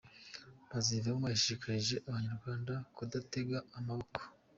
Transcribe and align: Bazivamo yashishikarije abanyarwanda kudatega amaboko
Bazivamo 0.69 1.25
yashishikarije 1.33 1.95
abanyarwanda 2.07 2.73
kudatega 2.95 3.57
amaboko 3.77 4.19